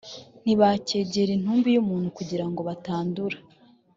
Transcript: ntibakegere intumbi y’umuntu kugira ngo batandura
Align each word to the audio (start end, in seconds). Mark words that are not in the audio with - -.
ntibakegere 0.43 1.31
intumbi 1.33 1.69
y’umuntu 1.71 2.07
kugira 2.17 2.45
ngo 2.49 2.61
batandura 2.67 3.37